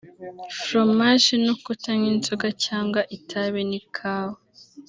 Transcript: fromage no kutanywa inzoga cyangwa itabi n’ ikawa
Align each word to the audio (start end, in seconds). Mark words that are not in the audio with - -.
fromage 0.63 1.29
no 1.45 1.53
kutanywa 1.63 2.07
inzoga 2.15 2.47
cyangwa 2.65 2.99
itabi 3.17 3.61
n’ 3.69 3.71
ikawa 3.79 4.37